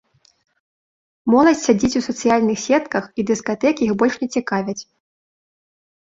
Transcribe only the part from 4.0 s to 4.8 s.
больш не цікавяць.